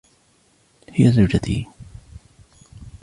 [0.91, 1.67] هي زوجتي.